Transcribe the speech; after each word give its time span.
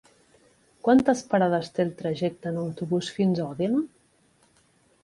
Quantes 0.87 1.21
parades 1.33 1.69
té 1.75 1.85
el 1.89 1.91
trajecte 2.01 2.51
en 2.55 2.59
autobús 2.63 3.13
fins 3.21 3.45
a 3.45 3.47
Òdena? 3.53 3.85